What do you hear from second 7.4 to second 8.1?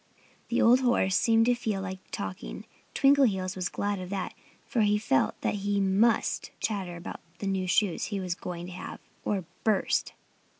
new shoes